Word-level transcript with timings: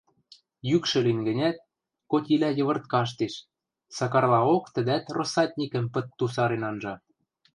Йӱкшӹ 0.69 0.99
лин 1.05 1.19
гӹнят, 1.27 1.57
котилӓ 2.11 2.49
йывырт 2.57 2.85
каштеш, 2.93 3.33
Сакарлаок 3.97 4.65
тӹдӓт 4.73 5.05
россатникӹм 5.17 5.85
пыт 5.93 6.07
тусарен 6.17 6.63
анжа. 6.69 6.95